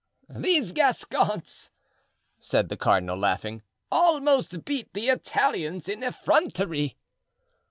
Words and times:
"These 0.31 0.71
Gascons," 0.71 1.69
said 2.39 2.69
the 2.69 2.75
cardinal, 2.75 3.19
laughing, 3.19 3.61
"almost 3.91 4.65
beat 4.65 4.91
the 4.95 5.09
Italians 5.09 5.87
in 5.87 6.01
effrontery." 6.01 6.97